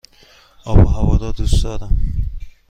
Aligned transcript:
آب 0.65 0.77
و 0.85 0.89
هوا 0.89 1.15
را 1.17 1.31
دوست 1.31 1.63
دارم. 1.63 1.97